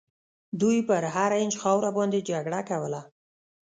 [0.59, 3.01] دوی پر هر اینچ خاوره باندي جګړه کوله.